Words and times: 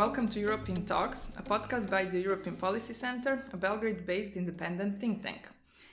welcome 0.00 0.28
to 0.28 0.40
European 0.40 0.86
Talks, 0.86 1.28
a 1.36 1.42
podcast 1.42 1.90
by 1.90 2.06
the 2.06 2.18
European 2.18 2.56
Policy 2.56 2.94
Center, 2.94 3.44
a 3.52 3.56
Belgrade 3.58 4.06
based 4.06 4.34
independent 4.34 4.98
think 4.98 5.22
tank. 5.22 5.46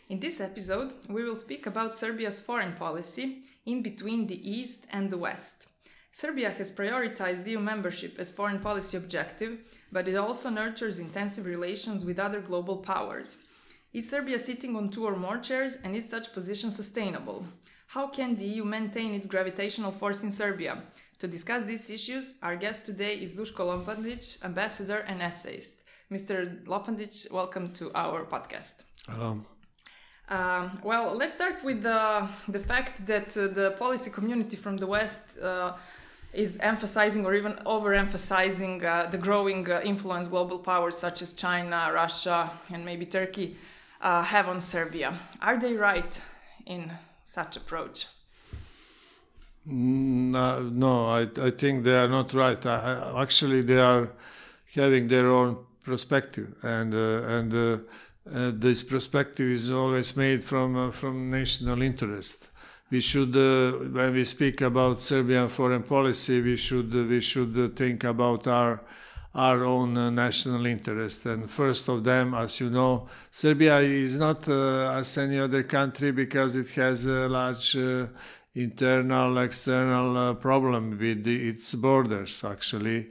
In 0.08 0.22
this 0.22 0.40
episode, 0.40 0.94
we 1.10 1.26
will 1.26 1.36
speak 1.36 1.66
about 1.66 1.98
Serbia's 1.98 2.40
foreign 2.40 2.72
policy 2.72 3.40
in 3.66 3.82
between 3.82 4.26
the 4.26 4.50
East 4.50 4.88
and 4.92 5.10
the 5.10 5.18
West. 5.18 5.68
Serbia 6.14 6.52
has 6.52 6.72
prioritized 6.72 7.46
EU 7.46 7.60
membership 7.60 8.18
as 8.18 8.32
foreign 8.32 8.60
policy 8.60 8.96
objective, 8.96 9.58
but 9.92 10.08
it 10.08 10.16
also 10.16 10.50
nurtures 10.50 11.00
intensive 11.00 11.46
relations 11.46 12.06
with 12.06 12.18
other 12.18 12.40
global 12.40 12.78
powers. 12.78 13.40
Is 13.92 14.10
Serbia 14.10 14.40
sitting 14.40 14.78
on 14.78 14.88
two 14.88 15.06
or 15.06 15.18
more 15.18 15.38
chairs, 15.38 15.80
and 15.84 15.98
is 15.98 16.08
such 16.08 16.32
position 16.32 16.72
sustainable? 16.72 17.44
How 17.88 18.08
can 18.08 18.38
the 18.38 18.46
EU 18.46 18.64
maintain 18.64 19.14
its 19.14 19.28
gravitational 19.28 19.92
force 19.92 20.24
in 20.24 20.32
Serbia? 20.32 20.84
To 21.20 21.28
discuss 21.28 21.66
these 21.66 21.90
issues, 21.90 22.36
our 22.44 22.56
guest 22.56 22.86
today 22.86 23.16
is 23.16 23.34
Duško 23.34 23.66
Lopandić, 23.66 24.44
ambassador 24.44 24.98
and 25.08 25.20
essayist. 25.20 25.82
Mr. 26.12 26.64
Lopandić, 26.66 27.32
welcome 27.32 27.74
to 27.74 27.92
our 27.96 28.24
podcast. 28.24 28.84
Hello. 29.10 29.42
Uh, 30.30 30.70
well, 30.84 31.16
let's 31.16 31.34
start 31.34 31.64
with 31.64 31.82
the, 31.82 32.30
the 32.50 32.60
fact 32.60 33.04
that 33.08 33.36
uh, 33.36 33.48
the 33.48 33.72
policy 33.80 34.12
community 34.12 34.56
from 34.56 34.78
the 34.78 34.86
West 34.86 35.40
uh, 35.42 35.74
is 36.34 36.60
emphasizing 36.60 37.26
or 37.26 37.34
even 37.34 37.54
overemphasizing 37.66 38.84
uh, 38.84 39.10
the 39.10 39.18
growing 39.18 39.68
uh, 39.72 39.82
influence 39.84 40.28
global 40.28 40.60
powers 40.60 40.96
such 40.96 41.24
as 41.24 41.34
China, 41.34 41.90
Russia, 41.92 42.52
and 42.72 42.86
maybe 42.86 43.08
Turkey 43.08 43.58
uh, 44.02 44.22
have 44.22 44.48
on 44.48 44.62
Serbia. 44.62 45.18
Are 45.42 45.60
they 45.60 45.74
right 45.74 46.22
in 46.68 46.92
such 47.26 47.58
approach? 47.58 48.06
No, 49.70 50.40
mm, 50.40 50.72
no 50.74 51.08
I, 51.08 51.48
I 51.48 51.52
think 51.52 51.84
they 51.84 51.98
are 51.98 52.08
not 52.08 52.34
right. 52.34 52.64
I, 52.66 53.22
actually, 53.22 53.62
they 53.62 53.80
are 53.80 54.10
having 54.74 55.08
their 55.08 55.30
own 55.30 55.58
perspective, 55.84 56.56
and 56.64 56.94
uh, 56.94 57.38
and 57.38 57.54
uh, 57.54 57.78
uh, 58.34 58.52
this 58.54 58.84
perspective 58.84 59.48
is 59.52 59.70
always 59.70 60.16
made 60.16 60.44
from 60.44 60.78
uh, 60.78 60.92
from 60.92 61.30
national 61.30 61.82
interest. 61.82 62.52
We 62.90 63.02
should, 63.02 63.36
uh, 63.36 63.78
when 63.92 64.14
we 64.14 64.24
speak 64.24 64.62
about 64.62 65.02
Serbian 65.02 65.50
foreign 65.50 65.84
policy, 65.84 66.42
we 66.42 66.56
should 66.56 66.96
uh, 66.96 67.04
we 67.04 67.20
should 67.20 67.76
think 67.76 68.06
about 68.06 68.48
our 68.48 68.82
our 69.36 69.66
own 69.66 70.16
national 70.16 70.66
interest. 70.66 71.26
And 71.26 71.52
first 71.52 71.90
of 71.90 72.06
them, 72.06 72.34
as 72.34 72.60
you 72.62 72.70
know, 72.70 73.08
Serbia 73.30 73.80
is 73.80 74.18
not 74.18 74.48
as 74.48 75.18
any 75.18 75.40
other 75.40 75.64
country 75.64 76.12
because 76.12 76.56
it 76.56 76.70
has 76.70 77.06
a 77.06 77.28
large 77.28 77.76
internal 78.62 79.38
external 79.38 80.18
uh, 80.18 80.34
problem 80.34 80.98
with 80.98 81.24
the, 81.24 81.50
its 81.50 81.76
borders 81.76 82.44
actually. 82.44 83.10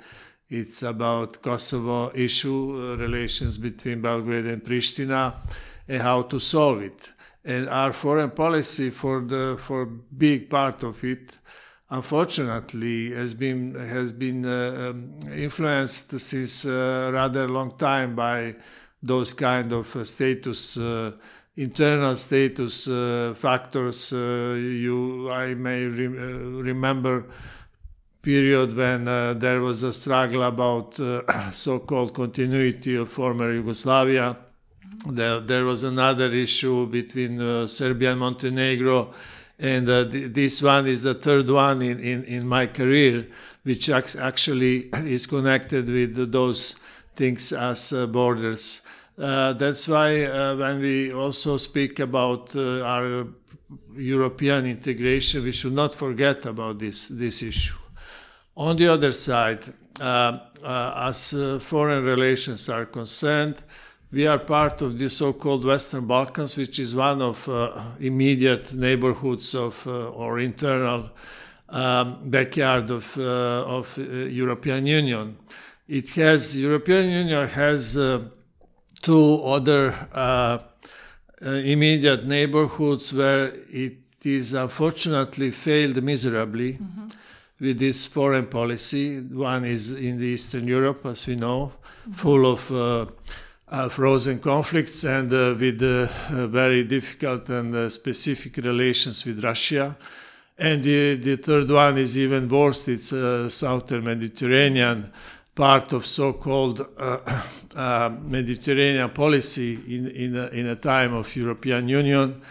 It's 0.48 0.82
about 0.82 1.42
kosovo 1.42 2.12
issue 2.14 2.92
uh, 2.92 2.96
relations 2.96 3.58
between 3.58 4.00
belgrade 4.00 4.46
and 4.46 4.62
pristina 4.62 5.34
and 5.88 6.02
how 6.02 6.22
to 6.22 6.38
solve 6.38 6.82
it. 6.82 7.12
And 7.44 7.68
our 7.68 7.92
foreign 7.92 8.30
policy 8.30 8.90
for 8.90 9.20
the 9.20 9.56
for 9.58 9.86
big 9.86 10.50
part 10.50 10.82
of 10.82 11.02
it 11.04 11.38
unfortunately 11.90 13.12
has 13.12 13.34
been 13.34 13.74
has 13.74 14.12
been 14.12 14.44
uh, 14.44 14.90
um, 14.90 15.18
influenced 15.32 16.18
since 16.18 16.66
uh, 16.66 17.10
rather 17.12 17.48
long 17.48 17.76
time 17.78 18.16
by 18.16 18.56
those 19.02 19.32
kind 19.32 19.72
of 19.72 19.94
uh, 19.94 20.04
status 20.04 20.78
uh, 20.78 21.12
internal 21.56 22.14
status 22.16 22.88
uh, 22.88 23.34
factors. 23.36 24.12
Uh, 24.12 24.56
you, 24.56 25.30
I 25.30 25.54
may 25.54 25.84
re 25.84 26.06
uh, 26.06 26.62
remember 26.62 27.24
period 28.22 28.76
when 28.76 29.06
uh, 29.06 29.34
there 29.34 29.60
was 29.60 29.82
a 29.82 29.92
struggle 29.92 30.42
about 30.42 30.98
uh, 30.98 31.50
so-called 31.52 32.12
continuity 32.12 32.96
of 32.96 33.10
former 33.10 33.52
Yugoslavia. 33.52 34.36
There, 35.06 35.40
there 35.40 35.64
was 35.64 35.84
another 35.84 36.32
issue 36.32 36.86
between 36.86 37.40
uh, 37.40 37.66
Serbia 37.68 38.10
and 38.10 38.20
Montenegro, 38.20 39.12
and 39.58 39.86
th 39.86 40.32
this 40.34 40.60
one 40.60 40.86
is 40.86 41.02
the 41.02 41.14
third 41.14 41.48
one 41.48 41.80
in, 41.82 41.98
in, 42.00 42.24
in 42.24 42.42
my 42.46 42.66
career, 42.66 43.26
which 43.62 43.88
ac 43.88 44.18
actually 44.18 44.76
is 45.16 45.26
connected 45.26 45.88
with 45.88 46.32
those 46.32 46.76
things 47.14 47.52
as 47.52 47.94
borders. 48.10 48.82
Uh, 49.18 49.54
that's 49.54 49.88
why 49.88 50.24
uh, 50.24 50.54
when 50.56 50.78
we 50.78 51.10
also 51.10 51.56
speak 51.56 52.00
about 52.00 52.54
uh, 52.54 52.82
our 52.82 53.26
European 53.96 54.66
integration, 54.66 55.42
we 55.42 55.52
should 55.52 55.72
not 55.72 55.94
forget 55.94 56.44
about 56.44 56.78
this, 56.78 57.08
this 57.08 57.42
issue. 57.42 57.76
On 58.56 58.76
the 58.76 58.88
other 58.88 59.12
side, 59.12 59.64
uh, 60.00 60.38
uh, 60.62 61.08
as 61.08 61.34
foreign 61.60 62.04
relations 62.04 62.68
are 62.68 62.84
concerned, 62.84 63.62
we 64.12 64.26
are 64.26 64.38
part 64.38 64.82
of 64.82 64.98
the 64.98 65.08
so-called 65.08 65.64
Western 65.64 66.06
Balkans, 66.06 66.56
which 66.56 66.78
is 66.78 66.94
one 66.94 67.22
of 67.22 67.48
immediate 67.98 68.72
neighborhoods 68.72 69.54
of 69.54 69.86
or 69.86 70.38
internal 70.38 71.10
um, 71.68 72.18
backyard 72.30 72.90
of, 72.90 73.18
of 73.18 73.98
European 73.98 74.86
Union. 74.86 75.36
It 75.88 76.10
has 76.10 76.56
European 76.56 77.10
Union 77.10 77.48
has 77.48 77.98
two 79.02 79.42
other 79.44 79.94
uh, 80.12 80.58
uh, 81.44 81.50
immediate 81.50 82.24
neighborhoods 82.26 83.12
where 83.12 83.52
it 83.70 83.98
is 84.24 84.54
unfortunately 84.54 85.50
failed 85.50 86.02
miserably 86.02 86.74
mm-hmm. 86.74 87.08
with 87.60 87.78
this 87.78 88.06
foreign 88.06 88.46
policy. 88.46 89.20
One 89.20 89.64
is 89.64 89.92
in 89.92 90.18
the 90.18 90.26
Eastern 90.26 90.66
Europe, 90.66 91.04
as 91.06 91.26
we 91.26 91.36
know, 91.36 91.72
mm-hmm. 91.72 92.12
full 92.12 92.50
of 92.50 92.72
uh, 92.72 93.06
uh, 93.68 93.88
frozen 93.88 94.38
conflicts 94.38 95.04
and 95.04 95.32
uh, 95.32 95.54
with 95.58 95.82
uh, 95.82 96.46
very 96.46 96.84
difficult 96.84 97.48
and 97.48 97.90
specific 97.92 98.56
relations 98.58 99.24
with 99.24 99.42
Russia. 99.44 99.96
And 100.58 100.82
the, 100.82 101.16
the 101.16 101.36
third 101.36 101.70
one 101.70 101.98
is 101.98 102.16
even 102.16 102.48
worse, 102.48 102.88
it's 102.88 103.08
southern 103.52 104.04
Mediterranean 104.04 105.12
part 105.56 105.94
of 105.94 106.04
so-called 106.06 106.86
uh, 106.98 107.18
uh, 107.74 108.14
Mediterranean 108.22 109.10
policy 109.10 109.74
in, 109.88 110.06
in, 110.08 110.36
a, 110.36 110.46
in 110.48 110.66
a 110.66 110.76
time 110.76 111.14
of 111.14 111.34
European 111.34 111.88
Union, 111.88 112.42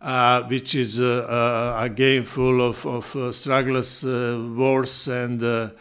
uh, 0.00 0.42
which 0.44 0.76
is 0.76 1.00
uh, 1.00 1.26
uh, 1.28 1.84
again 1.84 2.24
full 2.24 2.62
of, 2.62 2.86
of 2.86 3.16
uh, 3.16 3.32
struggles, 3.32 4.04
wars, 4.04 5.08
and 5.08 5.72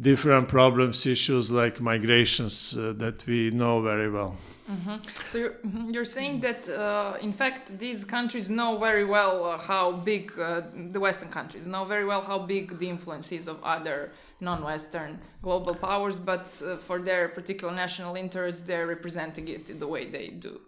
different 0.00 0.48
problems, 0.48 1.06
issues 1.06 1.52
like 1.52 1.80
migrations 1.80 2.72
that 2.72 3.24
we 3.26 3.50
know 3.50 3.80
very 3.80 4.10
well. 4.10 4.36
Mm-hmm. 4.70 4.96
So 5.28 5.38
you're, 5.38 5.50
mm-hmm, 5.50 5.90
you're, 5.90 6.06
saying 6.06 6.40
that, 6.40 6.66
uh, 6.68 7.18
in 7.20 7.34
fact, 7.34 7.78
these 7.78 8.02
countries 8.02 8.48
know 8.48 8.78
very 8.78 9.04
well 9.04 9.44
uh, 9.44 9.58
how 9.58 9.92
big 9.92 10.38
uh, 10.38 10.62
the 10.90 10.98
Western 10.98 11.28
countries 11.28 11.66
know 11.66 11.84
very 11.84 12.06
well 12.06 12.22
how 12.22 12.38
big 12.38 12.78
the 12.78 12.88
influence 12.88 13.30
is 13.30 13.46
of 13.46 13.62
other 13.62 14.12
non-Western 14.40 15.18
global 15.42 15.74
powers, 15.74 16.18
but 16.18 16.46
uh, 16.64 16.76
for 16.78 16.98
their 16.98 17.28
particular 17.28 17.74
national 17.74 18.16
interests, 18.16 18.62
they're 18.62 18.86
representing 18.86 19.48
it 19.48 19.78
the 19.78 19.86
way 19.86 20.06
they 20.06 20.28
do. 20.28 20.58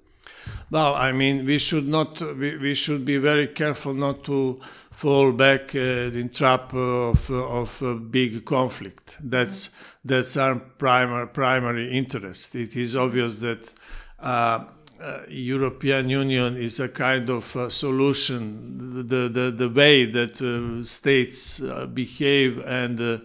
Well, 0.71 0.95
I 0.95 1.13
mean, 1.13 1.47
we 1.47 1.59
should 1.59 1.87
not. 1.87 2.21
We, 2.21 2.57
we 2.57 2.75
should 2.75 3.05
be 3.05 3.19
very 3.19 3.49
careful 3.49 3.95
not 3.95 4.25
to 4.25 4.61
fall 4.91 5.33
back 5.33 5.75
uh, 5.75 5.79
in 5.79 6.29
trap 6.29 6.75
of 6.75 7.31
of 7.31 8.11
big 8.11 8.45
conflict. 8.45 9.19
That's 9.21 9.71
that's 10.05 10.37
our 10.37 10.57
primary 10.57 11.29
primary 11.29 11.97
interest. 11.97 12.55
It 12.55 12.77
is 12.77 12.97
obvious 12.97 13.39
that. 13.41 13.75
Uh, 14.19 14.65
uh, 14.99 15.21
European 15.29 16.09
Union 16.09 16.57
is 16.57 16.81
a 16.81 16.89
kind 16.89 17.29
of 17.29 17.55
uh, 17.55 17.69
solution. 17.69 19.07
The, 19.07 19.29
the, 19.29 19.51
the 19.51 19.69
way 19.69 20.07
that 20.07 20.41
uh, 20.41 20.83
states 20.85 21.61
uh, 21.61 21.85
behave 21.85 22.59
and 22.61 22.99
uh, 22.99 23.19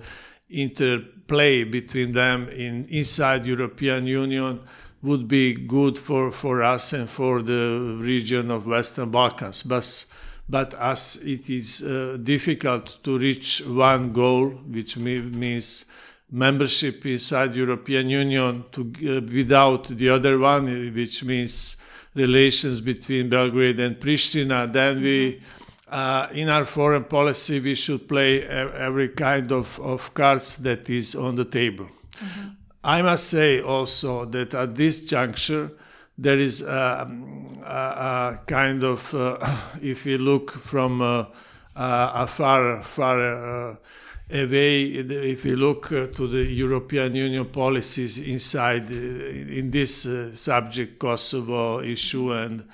interplay 0.49 1.63
between 1.63 2.11
them 2.11 2.49
in 2.49 2.87
inside 2.89 3.47
European 3.47 4.05
Union 4.05 4.59
would 5.01 5.27
be 5.27 5.53
good 5.53 5.97
for, 5.97 6.31
for 6.31 6.61
us 6.61 6.93
and 6.93 7.09
for 7.09 7.41
the 7.41 7.97
region 7.99 8.51
of 8.51 8.67
Western 8.67 9.09
Balkans. 9.09 9.63
But, 9.63 10.05
but 10.47 10.73
as 10.75 11.17
it 11.23 11.49
is 11.49 11.83
uh, 11.83 12.17
difficult 12.21 12.99
to 13.03 13.17
reach 13.17 13.61
one 13.65 14.13
goal, 14.13 14.49
which 14.49 14.97
means 14.97 15.85
membership 16.29 17.05
inside 17.05 17.55
European 17.55 18.09
Union 18.09 18.63
to, 18.71 18.81
uh, 18.81 19.21
without 19.33 19.85
the 19.85 20.09
other 20.09 20.37
one, 20.37 20.93
which 20.93 21.23
means 21.23 21.77
relations 22.13 22.81
between 22.81 23.29
Belgrade 23.29 23.79
and 23.79 23.99
Pristina, 23.99 24.71
then 24.71 25.01
we 25.01 25.33
mm-hmm 25.33 25.45
uh, 25.91 26.27
in 26.31 26.49
our 26.49 26.65
foreign 26.65 27.03
policy, 27.03 27.59
we 27.59 27.75
should 27.75 28.07
play 28.07 28.43
every 28.43 29.09
kind 29.09 29.51
of, 29.51 29.79
of 29.81 30.13
cards 30.13 30.57
that 30.57 30.89
is 30.89 31.15
on 31.15 31.35
the 31.35 31.45
table. 31.45 31.87
Mm-hmm. 32.15 32.49
I 32.83 33.01
must 33.01 33.29
say 33.29 33.61
also 33.61 34.25
that 34.25 34.53
at 34.55 34.75
this 34.75 35.05
juncture, 35.05 35.71
there 36.17 36.39
is 36.39 36.61
a, 36.61 37.09
a, 37.63 37.67
a 37.67 38.39
kind 38.47 38.83
of, 38.83 39.13
uh, 39.13 39.37
if 39.81 40.05
we 40.05 40.17
look 40.17 40.51
from 40.51 41.01
uh, 41.01 41.25
uh, 41.75 42.25
far, 42.25 42.81
far 42.83 43.71
uh, 43.71 43.75
away. 44.29 44.87
If 44.87 45.45
we 45.45 45.55
look 45.55 45.89
uh, 45.91 46.07
to 46.07 46.27
the 46.27 46.43
European 46.43 47.15
Union 47.15 47.45
policies 47.45 48.19
inside 48.19 48.91
uh, 48.91 48.95
in 48.95 49.71
this 49.71 50.05
subject, 50.33 50.99
Kosovo 50.99 51.79
issue 51.81 52.33
and 52.33 52.67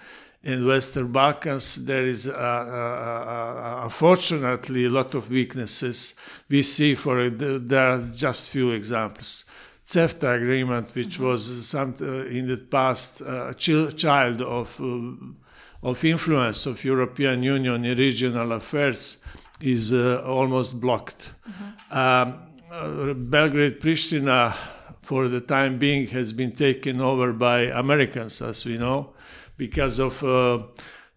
in 0.43 0.65
Western 0.65 1.11
Balkans, 1.11 1.85
there 1.85 2.05
is 2.05 2.25
unfortunately 2.27 4.85
a 4.85 4.89
lot 4.89 5.13
of 5.13 5.29
weaknesses. 5.29 6.15
We 6.47 6.63
see 6.63 6.95
for 6.95 7.19
it, 7.19 7.37
there 7.67 7.89
are 7.89 8.01
just 8.01 8.49
few 8.49 8.71
examples. 8.71 9.43
CEFTA 9.87 10.35
agreement, 10.35 10.93
which 10.95 11.17
was 11.17 11.65
some 11.65 11.95
in 12.29 12.47
the 12.47 12.57
past 12.57 13.21
a 13.21 13.53
child 13.55 14.41
of 14.41 14.81
of 15.83 16.03
influence 16.03 16.65
of 16.65 16.83
European 16.83 17.43
Union 17.43 17.85
in 17.85 17.97
regional 17.97 18.51
affairs 18.51 19.19
is 19.61 19.93
uh, 19.93 20.21
almost 20.25 20.79
blocked. 20.81 21.33
Mm-hmm. 21.49 21.97
Um, 21.97 22.39
uh, 22.71 23.13
Belgrade 23.13 23.79
Pristina, 23.79 24.53
for 25.01 25.27
the 25.27 25.39
time 25.39 25.77
being, 25.77 26.07
has 26.07 26.33
been 26.33 26.51
taken 26.51 26.99
over 27.01 27.31
by 27.33 27.61
Americans, 27.61 28.41
as 28.41 28.65
we 28.65 28.77
know, 28.77 29.13
because 29.55 29.99
of 29.99 30.23
uh, 30.23 30.63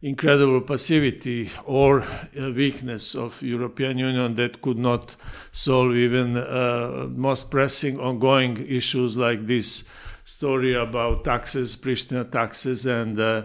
incredible 0.03 0.63
passivity 0.63 1.51
or 1.67 2.05
weakness 2.35 3.15
of 3.15 3.43
European 3.43 3.99
Union 3.99 4.35
that 4.35 4.63
could 4.63 4.79
not 4.79 5.17
solve 5.53 5.95
even 5.95 6.37
uh, 6.37 7.07
most 7.15 7.51
pressing 7.51 8.01
ongoing 8.01 8.57
issues 8.67 9.17
like 9.17 9.47
this 9.47 9.85
story 10.25 10.75
about 10.75 11.25
taxes, 11.25 11.77
Pristina 11.77 12.31
taxes, 12.31 12.87
and 12.87 13.21
uh, 13.21 13.43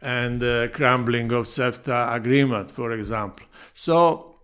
and 0.00 0.42
uh, 0.42 0.68
crumbling 0.68 1.32
of 1.32 1.46
CEFTA 1.46 2.14
agreement, 2.14 2.70
for 2.70 2.92
example. 2.92 3.46
So 3.72 4.36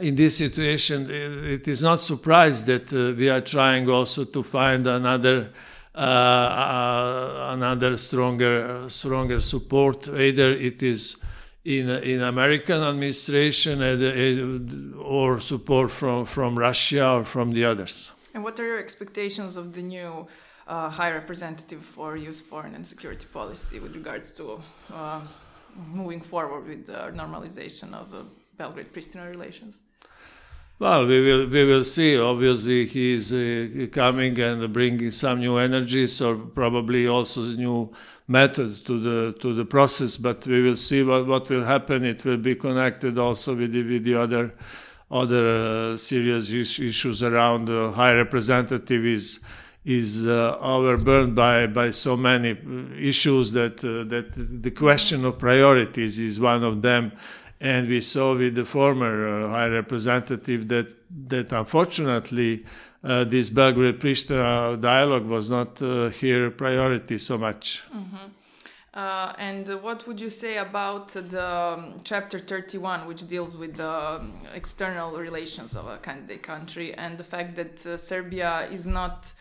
in 0.00 0.16
this 0.16 0.36
situation, 0.36 1.08
it 1.10 1.68
is 1.68 1.82
not 1.82 2.00
surprised 2.00 2.66
that 2.66 2.92
uh, 2.92 3.16
we 3.16 3.28
are 3.28 3.40
trying 3.40 3.88
also 3.88 4.24
to 4.24 4.42
find 4.42 4.86
another 4.86 5.52
another 5.96 7.96
stronger 7.96 8.88
stronger 8.88 9.40
support. 9.40 10.08
Either 10.08 10.52
it 10.52 10.82
is 10.82 11.16
in 11.64 11.88
in 11.88 12.22
American 12.22 12.82
administration 12.82 13.82
uh, 13.82 15.02
or 15.02 15.40
support 15.40 15.90
from 15.90 16.26
from 16.26 16.58
Russia 16.58 17.12
or 17.12 17.24
from 17.24 17.52
the 17.52 17.64
others. 17.64 18.12
And 18.34 18.44
what 18.44 18.60
are 18.60 18.66
your 18.66 18.78
expectations 18.78 19.56
of 19.56 19.72
the 19.72 19.82
new? 19.82 20.26
uh, 20.66 20.90
high 20.90 21.12
representative 21.12 21.84
for 21.84 22.16
EU 22.16 22.32
foreign 22.32 22.74
and 22.74 22.86
security 22.86 23.26
policy 23.32 23.80
with 23.80 23.94
regards 23.94 24.32
to 24.32 24.60
uh, 24.92 25.20
moving 25.92 26.20
forward 26.20 26.66
with 26.66 26.86
the 26.86 27.12
normalization 27.14 27.94
of 27.94 28.14
uh, 28.14 28.22
Belgrade-Pristina 28.56 29.30
relations? 29.30 29.82
Well, 30.78 31.06
we 31.06 31.22
will 31.22 31.46
we 31.46 31.64
will 31.64 31.84
see. 31.84 32.18
Obviously, 32.18 32.84
he 32.84 33.14
is 33.14 33.32
uh, 33.32 33.86
coming 33.92 34.38
and 34.38 34.70
bringing 34.74 35.10
some 35.10 35.40
new 35.40 35.56
energies, 35.56 36.20
or 36.20 36.36
probably 36.36 37.08
also 37.08 37.40
new 37.40 37.92
method 38.28 38.84
to 38.84 39.00
the 39.00 39.38
to 39.40 39.54
the 39.54 39.64
process. 39.64 40.18
But 40.18 40.46
we 40.46 40.60
will 40.60 40.76
see 40.76 41.02
what, 41.02 41.26
what 41.26 41.48
will 41.48 41.64
happen. 41.64 42.04
It 42.04 42.26
will 42.26 42.36
be 42.36 42.54
connected 42.56 43.18
also 43.18 43.56
with 43.56 43.72
the, 43.72 43.84
with 43.84 44.04
the 44.04 44.16
other 44.16 44.54
other 45.10 45.92
uh, 45.92 45.96
serious 45.96 46.50
issues 46.50 47.22
around 47.22 47.68
the 47.68 47.92
high 47.92 48.12
representative 48.12 49.06
is 49.06 49.40
is 49.86 50.26
uh, 50.26 50.58
overburdened 50.60 51.36
by, 51.36 51.64
by 51.64 51.92
so 51.92 52.16
many 52.16 52.50
uh, 52.50 52.94
issues 52.98 53.52
that, 53.52 53.78
uh, 53.84 54.02
that 54.10 54.32
the 54.34 54.70
question 54.72 55.24
of 55.24 55.38
priorities 55.38 56.18
is 56.18 56.40
one 56.40 56.64
of 56.64 56.82
them. 56.82 57.12
And 57.60 57.88
we 57.88 58.00
saw 58.00 58.36
with 58.36 58.54
the 58.54 58.64
former 58.64 59.46
uh, 59.46 59.50
High 59.50 59.68
Representative 59.68 60.68
that, 60.68 60.88
that 61.28 61.52
unfortunately 61.52 62.64
uh, 63.02 63.24
this 63.24 63.50
Belgrade 63.50 64.00
Pristina 64.00 64.80
dialogue 64.80 65.26
was 65.26 65.50
not 65.50 65.80
uh, 65.80 66.08
here 66.10 66.50
priority 66.50 67.18
so 67.18 67.38
much. 67.38 67.82
Mm-hmm. 67.94 68.16
Uh, 68.92 69.32
and 69.38 69.68
what 69.82 70.06
would 70.06 70.20
you 70.20 70.30
say 70.30 70.56
about 70.56 71.08
the 71.08 71.46
um, 71.46 72.00
chapter 72.02 72.38
31, 72.38 73.06
which 73.06 73.28
deals 73.28 73.54
with 73.54 73.76
the 73.76 73.90
um, 73.90 74.32
external 74.54 75.12
relations 75.12 75.76
of 75.76 75.86
a 75.86 75.98
candidate 75.98 76.42
country 76.42 76.94
and 76.94 77.18
the 77.18 77.24
fact 77.24 77.56
that 77.56 77.84
uh, 77.84 77.96
Serbia 77.96 78.68
is 78.70 78.86
not 78.86 79.32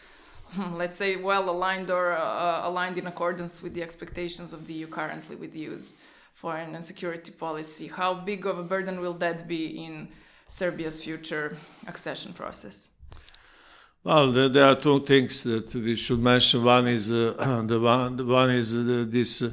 let's 0.74 0.98
say, 0.98 1.16
well 1.16 1.50
aligned 1.50 1.90
or 1.90 2.14
uh, 2.14 2.68
aligned 2.68 2.98
in 2.98 3.08
accordance 3.08 3.62
with 3.62 3.74
the 3.74 3.82
expectations 3.82 4.54
of 4.54 4.68
the 4.68 4.74
EU 4.74 4.88
currently 4.88 5.36
with 5.36 5.52
the 5.54 5.60
EU's 5.60 5.98
foreign 6.36 6.76
and 6.76 6.84
security 6.84 7.32
policy. 7.32 7.88
How 7.88 8.14
big 8.14 8.46
of 8.46 8.60
a 8.60 8.64
burden 8.64 9.00
will 9.00 9.14
that 9.16 9.48
be 9.48 9.66
in 9.86 10.10
Serbia's 10.48 11.02
future 11.04 11.58
accession 11.88 12.34
process? 12.34 12.90
Well, 14.04 14.32
there, 14.32 14.66
are 14.66 14.76
two 14.76 15.00
things 15.00 15.44
that 15.46 15.74
we 15.74 15.96
should 15.96 16.20
mention. 16.20 16.64
One 16.64 16.88
is 16.88 17.12
uh, 17.12 17.64
the 17.68 17.80
one. 17.80 18.18
The 18.18 18.26
one 18.26 18.52
is 18.52 18.76
uh, 18.76 19.06
this 19.08 19.44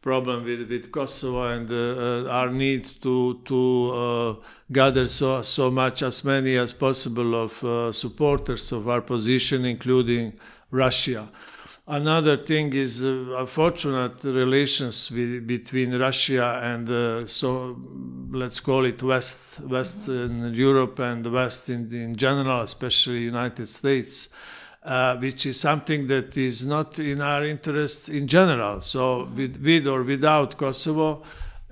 problem 0.00 0.44
with, 0.44 0.68
with 0.70 0.92
Kosovo 0.92 1.42
and 1.48 1.68
uh, 1.72 2.30
our 2.30 2.50
need 2.50 2.84
to 3.02 3.40
to 3.44 3.90
uh, 3.90 4.34
gather 4.70 5.06
so 5.06 5.42
so 5.42 5.70
much 5.70 6.02
as 6.02 6.24
many 6.24 6.56
as 6.56 6.72
possible 6.72 7.34
of 7.34 7.64
uh, 7.64 7.90
supporters 7.90 8.70
of 8.70 8.88
our 8.88 9.00
position, 9.00 9.64
including 9.64 10.34
Russia. 10.70 11.28
Another 11.90 12.36
thing 12.36 12.72
is 12.74 13.02
uh, 13.02 13.36
unfortunate 13.38 14.22
relations 14.24 15.10
with, 15.10 15.46
between 15.46 15.98
Russia 15.98 16.60
and 16.62 16.88
uh, 16.90 17.26
so 17.26 17.78
let's 18.30 18.60
call 18.60 18.84
it 18.84 19.02
West 19.02 19.60
Western 19.60 20.52
Europe 20.54 20.98
and 20.98 21.24
the 21.24 21.30
West 21.30 21.70
in, 21.70 21.92
in 21.92 22.14
general, 22.14 22.60
especially 22.60 23.20
United 23.20 23.66
States 23.68 24.28
uh, 24.88 25.16
which 25.16 25.46
is 25.46 25.60
something 25.60 26.06
that 26.06 26.36
is 26.36 26.64
not 26.64 26.98
in 26.98 27.20
our 27.20 27.44
interest 27.44 28.08
in 28.08 28.26
general. 28.26 28.80
So, 28.80 29.28
with, 29.34 29.62
with 29.62 29.86
or 29.86 30.02
without 30.02 30.56
Kosovo, 30.56 31.22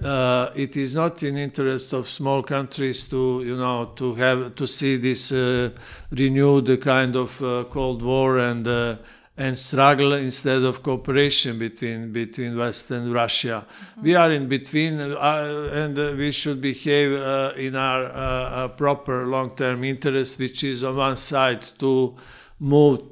uh, 0.03 0.51
it 0.55 0.77
is 0.77 0.95
not 0.95 1.23
in 1.23 1.37
interest 1.39 1.95
of 1.95 2.09
small 2.09 2.43
countries 2.43 3.09
to, 3.09 3.43
you 3.45 3.57
know, 3.57 3.93
to 3.97 4.15
have 4.17 4.55
to 4.57 4.67
see 4.67 4.97
this 4.97 5.33
uh, 5.33 5.71
renewed 6.11 6.81
kind 6.83 7.17
of 7.17 7.43
uh, 7.43 7.65
Cold 7.71 8.03
War 8.03 8.39
and 8.39 8.67
uh, 8.67 8.97
and 9.39 9.59
struggle 9.59 10.15
instead 10.15 10.63
of 10.63 10.83
cooperation 10.83 11.59
between 11.59 12.13
between 12.13 12.57
West 12.57 12.91
and 12.91 13.13
Russia. 13.13 13.67
Mm-hmm. 13.67 14.03
We 14.03 14.15
are 14.15 14.33
in 14.33 14.49
between, 14.49 15.01
uh, 15.01 15.71
and 15.73 15.97
we 16.17 16.33
should 16.33 16.61
behave 16.61 17.13
in 17.57 17.77
our 17.77 18.69
proper 18.71 19.27
long-term 19.27 19.85
interest, 19.85 20.39
which 20.39 20.65
is 20.65 20.83
on 20.83 20.97
one 20.97 21.17
side 21.17 21.63
to 21.79 22.17
move 22.59 23.03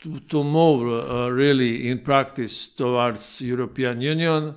to, 0.00 0.20
to 0.20 0.44
move 0.44 1.10
uh, 1.10 1.30
really 1.30 1.88
in 1.88 2.00
practice 2.00 2.68
towards 2.68 3.40
European 3.40 4.00
Union, 4.00 4.54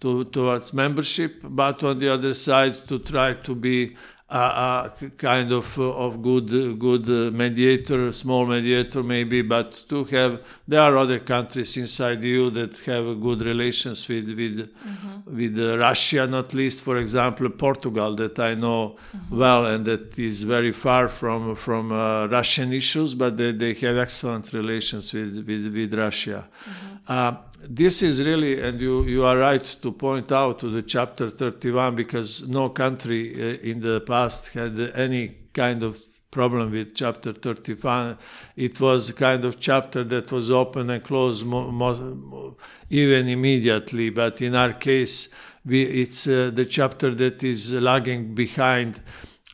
to, 0.00 0.24
towards 0.24 0.72
membership, 0.72 1.40
but 1.42 1.82
on 1.82 1.98
the 1.98 2.08
other 2.08 2.34
side 2.34 2.74
to 2.88 2.98
try 2.98 3.34
to 3.34 3.54
be 3.54 3.96
a, 4.32 4.92
kind 5.18 5.52
of 5.52 5.78
of 5.78 6.22
good 6.22 6.78
good 6.78 7.06
mediator, 7.34 8.12
small 8.12 8.46
mediator 8.46 9.02
maybe, 9.02 9.42
but 9.42 9.84
to 9.88 10.04
have 10.04 10.40
there 10.66 10.80
are 10.80 10.96
other 10.96 11.20
countries 11.20 11.76
inside 11.76 12.22
EU 12.24 12.50
that 12.50 12.76
have 12.78 13.20
good 13.20 13.42
relations 13.42 14.08
with 14.08 14.28
with 14.28 14.56
mm-hmm. 14.58 15.36
with 15.36 15.58
Russia, 15.78 16.26
not 16.26 16.54
least, 16.54 16.82
for 16.82 16.96
example, 16.96 17.48
Portugal 17.50 18.14
that 18.16 18.38
I 18.38 18.54
know 18.54 18.96
mm-hmm. 19.14 19.38
well 19.38 19.66
and 19.66 19.84
that 19.84 20.18
is 20.18 20.44
very 20.44 20.72
far 20.72 21.08
from 21.08 21.54
from 21.54 21.92
uh, 21.92 22.26
Russian 22.26 22.72
issues, 22.72 23.14
but 23.14 23.36
they, 23.36 23.52
they 23.52 23.74
have 23.74 23.96
excellent 23.98 24.52
relations 24.52 25.12
with 25.12 25.44
with, 25.46 25.72
with 25.74 25.94
Russia. 25.94 26.48
Mm-hmm. 26.48 26.92
Uh, 27.08 27.32
this 27.68 28.02
is 28.02 28.24
really, 28.24 28.60
and 28.60 28.80
you, 28.80 29.04
you 29.04 29.24
are 29.24 29.36
right 29.36 29.62
to 29.62 29.92
point 29.92 30.32
out 30.32 30.60
to 30.60 30.68
the 30.68 30.82
chapter 30.82 31.30
31 31.30 31.94
because 31.96 32.48
no 32.48 32.68
country 32.68 33.34
uh, 33.34 33.58
in 33.62 33.80
the 33.80 34.00
past 34.00 34.54
had 34.54 34.78
any 34.94 35.36
kind 35.52 35.82
of 35.82 36.00
problem 36.30 36.72
with 36.72 36.94
chapter 36.94 37.32
31. 37.32 38.18
It 38.56 38.80
was 38.80 39.10
a 39.10 39.14
kind 39.14 39.44
of 39.44 39.60
chapter 39.60 40.02
that 40.04 40.32
was 40.32 40.50
open 40.50 40.90
and 40.90 41.04
closed 41.04 41.46
mo- 41.46 41.70
mo- 41.70 42.56
even 42.90 43.28
immediately, 43.28 44.10
but 44.10 44.40
in 44.40 44.56
our 44.56 44.72
case, 44.72 45.28
we, 45.64 45.82
it's 45.82 46.26
uh, 46.26 46.50
the 46.52 46.64
chapter 46.64 47.14
that 47.14 47.42
is 47.44 47.72
lagging 47.72 48.34
behind. 48.34 49.00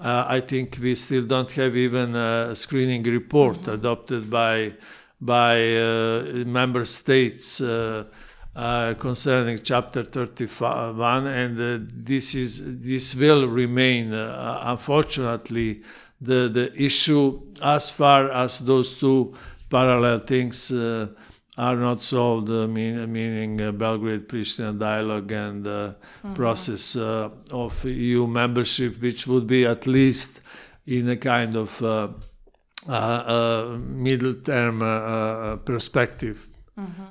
Uh, 0.01 0.25
I 0.29 0.41
think 0.41 0.79
we 0.81 0.95
still 0.95 1.27
don't 1.27 1.51
have 1.51 1.77
even 1.77 2.15
a 2.15 2.55
screening 2.55 3.03
report 3.03 3.59
mm-hmm. 3.59 3.73
adopted 3.73 4.31
by 4.31 4.75
by 5.21 5.77
uh, 5.77 6.45
member 6.47 6.85
states 6.85 7.61
uh, 7.61 8.05
uh, 8.55 8.95
concerning 8.95 9.61
Chapter 9.63 10.05
31, 10.05 11.27
and 11.27 11.89
this 11.93 12.35
is 12.35 12.63
this 12.81 13.15
will 13.15 13.47
remain, 13.47 14.13
unfortunately, 14.13 15.83
the 16.21 16.49
the 16.49 16.73
issue 16.83 17.41
as 17.63 17.91
far 17.91 18.31
as 18.31 18.61
those 18.61 18.97
two 18.99 19.35
parallel 19.71 20.19
things. 20.21 20.73
are 21.59 21.75
not 21.75 22.03
solved, 22.05 22.49
uh, 22.51 22.69
mean, 22.69 23.13
meaning 23.13 23.61
uh, 23.61 23.73
Belgrade-Pristina 23.73 24.79
dialogue 24.79 25.33
and 25.33 25.67
uh, 25.67 25.71
mm-hmm. 25.71 26.35
process 26.35 26.95
uh, 26.95 27.29
of 27.51 27.85
EU 27.85 28.29
membership, 28.29 29.03
which 29.03 29.27
would 29.27 29.47
be 29.47 29.67
at 29.67 29.85
least 29.87 30.41
in 30.87 31.09
a 31.09 31.17
kind 31.17 31.57
of 31.57 31.83
uh, 32.89 32.93
uh, 32.93 33.79
middle-term 33.79 34.81
perspective. 35.65 36.49
Mm-hmm. 36.79 37.05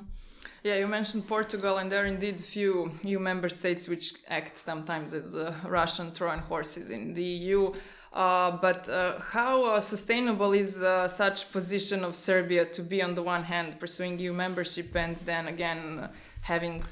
Yeah, 0.64 0.76
you 0.76 0.88
mentioned 0.88 1.26
Portugal, 1.28 1.78
and 1.78 1.90
there 1.90 2.02
are 2.02 2.06
indeed 2.06 2.40
few 2.40 2.90
EU 3.04 3.18
member 3.18 3.48
states 3.48 3.88
which 3.88 4.14
act 4.28 4.58
sometimes 4.58 5.14
as 5.14 5.36
Russian 5.64 6.12
Trojan 6.12 6.40
horses 6.40 6.90
in 6.90 7.14
the 7.14 7.22
EU. 7.22 7.72
Uh, 8.12 8.56
but 8.56 8.88
uh, 8.88 9.20
how 9.20 9.64
uh, 9.64 9.80
sustainable 9.80 10.52
is 10.52 10.82
uh, 10.82 11.06
such 11.06 11.52
position 11.52 12.04
of 12.04 12.16
Serbia 12.16 12.64
to 12.64 12.82
be 12.82 13.02
on 13.02 13.14
the 13.14 13.22
one 13.22 13.44
hand 13.44 13.78
pursuing 13.78 14.18
EU 14.18 14.32
membership 14.32 14.96
and 14.96 15.16
then 15.24 15.46
again 15.46 16.08
having 16.40 16.82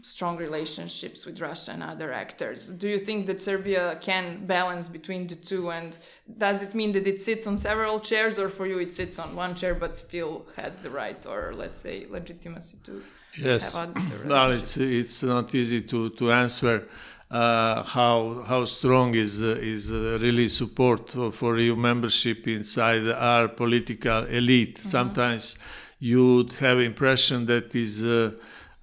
strong 0.00 0.36
relationships 0.36 1.26
with 1.26 1.40
Russia 1.40 1.72
and 1.72 1.82
other 1.82 2.12
actors? 2.12 2.68
Do 2.68 2.88
you 2.88 2.98
think 2.98 3.26
that 3.26 3.40
Serbia 3.40 3.98
can 4.00 4.46
balance 4.46 4.88
between 4.88 5.26
the 5.26 5.34
two? 5.34 5.70
And 5.70 5.96
does 6.38 6.62
it 6.62 6.74
mean 6.74 6.92
that 6.92 7.06
it 7.06 7.20
sits 7.20 7.46
on 7.46 7.56
several 7.56 8.00
chairs, 8.00 8.38
or 8.38 8.48
for 8.48 8.66
you 8.66 8.78
it 8.78 8.92
sits 8.92 9.18
on 9.18 9.36
one 9.36 9.54
chair 9.54 9.74
but 9.74 9.96
still 9.96 10.46
has 10.56 10.78
the 10.78 10.90
right, 10.90 11.24
or 11.26 11.52
let's 11.54 11.80
say, 11.80 12.06
legitimacy 12.10 12.78
to? 12.84 13.02
Yes, 13.36 13.80
well, 14.26 14.52
it's 14.52 14.76
it's 14.76 15.22
not 15.22 15.54
easy 15.54 15.80
to 15.82 16.10
to 16.10 16.32
answer 16.32 16.86
uh, 17.32 17.82
how 17.82 18.44
how 18.46 18.64
strong 18.64 19.14
is 19.14 19.42
uh, 19.42 19.56
is 19.58 19.90
uh, 19.90 20.18
really 20.20 20.48
support 20.48 21.10
for, 21.10 21.32
for, 21.32 21.58
EU 21.58 21.74
membership 21.74 22.46
inside 22.46 23.08
our 23.08 23.48
political 23.48 24.24
elite. 24.26 24.76
Mm-hmm. 24.76 24.88
Sometimes 24.88 25.58
you 25.98 26.36
would 26.36 26.52
have 26.54 26.78
impression 26.80 27.46
that 27.46 27.74
is 27.74 28.04
uh, 28.04 28.32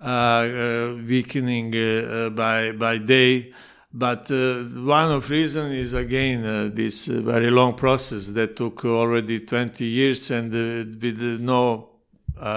Uh, 0.02 0.06
uh, 0.06 0.98
weakening 1.06 1.76
uh, 1.76 2.30
by 2.30 2.72
by 2.72 2.98
day. 2.98 3.52
But 3.94 4.30
one 4.30 5.12
of 5.12 5.30
reason 5.30 5.74
is 5.74 5.92
again 5.92 6.74
this 6.74 7.08
very 7.08 7.52
long 7.52 7.74
process 7.74 8.28
that 8.28 8.56
took 8.56 8.86
already 8.86 9.42
20 9.42 9.84
years 9.84 10.32
and 10.32 10.54
with 11.02 11.20
no 11.42 11.90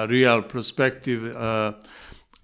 real 0.08 0.42
perspective 0.42 1.34
uh, 1.34 1.72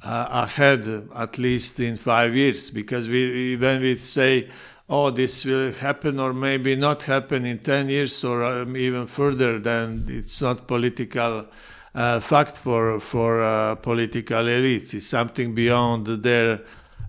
ahead 0.02 1.09
at 1.14 1.38
least 1.38 1.78
in 1.78 1.97
five 1.97 2.35
years 2.35 2.73
because 2.73 3.09
we 3.09 3.57
when 3.57 3.83
we 3.83 3.95
say 3.95 4.49
oh 4.88 5.11
this 5.11 5.45
will 5.45 5.71
happen 5.75 6.19
or 6.19 6.33
maybe 6.33 6.75
not 6.75 7.02
happen 7.02 7.45
in 7.45 7.59
10 7.59 7.90
years 7.90 8.25
or 8.25 8.43
um, 8.43 8.76
even 8.76 9.07
further 9.07 9.59
then 9.59 10.07
it's 10.09 10.40
not 10.40 10.67
political 10.67 11.47
uh, 11.95 12.21
fact 12.21 12.59
for 12.59 13.00
for 13.00 13.42
uh, 13.42 13.75
political 13.76 14.45
elites 14.45 14.95
it's 14.95 15.07
something 15.07 15.54
beyond 15.54 16.07
their 16.23 16.61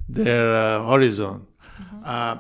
their 0.08 0.54
uh, 0.54 0.84
horizon 0.88 1.46
mm-hmm. 1.80 2.40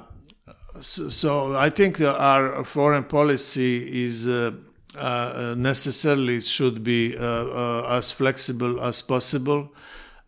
so, 0.82 1.10
so, 1.10 1.56
I 1.56 1.70
think 1.70 2.02
our 2.02 2.64
foreign 2.64 3.04
policy 3.04 4.06
is 4.06 4.28
uh, 4.28 4.52
uh, 4.98 5.54
necessarily 5.58 6.40
should 6.42 6.84
be 6.84 7.16
as 7.16 8.12
flexible 8.12 8.82
as 8.82 9.02
possible 9.02 9.70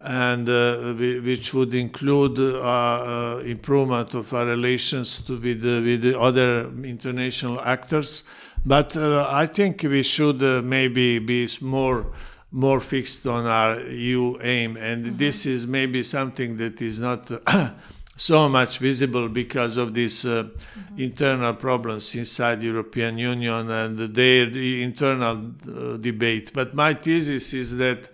and 0.03 0.49
uh, 0.49 0.93
which 0.93 1.53
would 1.53 1.73
include 1.75 2.39
uh, 2.39 2.61
uh, 2.61 3.37
improvement 3.45 4.15
of 4.15 4.33
our 4.33 4.45
relations 4.45 5.21
to, 5.21 5.33
with, 5.33 5.63
with 5.63 6.01
the 6.01 6.19
other 6.19 6.71
international 6.83 7.61
actors. 7.61 8.23
But 8.65 8.95
I 8.95 9.47
think 9.47 9.83
we 9.83 10.03
should 10.03 10.41
maybe 10.63 11.19
be 11.19 11.49
more 11.61 12.05
more 12.51 12.81
fixed 12.81 13.25
on 13.25 13.45
our 13.45 13.79
EU 13.79 14.37
aim, 14.41 14.75
and 14.75 15.05
mm-hmm. 15.05 15.17
this 15.17 15.45
is 15.45 15.65
maybe 15.65 16.03
something 16.03 16.57
that 16.57 16.81
is 16.81 16.99
not 16.99 17.31
so 18.21 18.47
much 18.47 18.77
visible 18.77 19.27
because 19.27 19.77
of 19.77 19.95
these 19.95 20.25
uh, 20.25 20.43
mm-hmm. 20.43 21.01
internal 21.01 21.55
problems 21.55 22.13
inside 22.13 22.61
European 22.61 23.17
Union 23.17 23.71
and 23.71 24.13
their 24.13 24.47
internal 24.47 25.37
uh, 25.37 25.97
debate. 25.97 26.51
But 26.53 26.75
my 26.75 26.93
thesis 26.93 27.51
is 27.55 27.77
that 27.77 28.09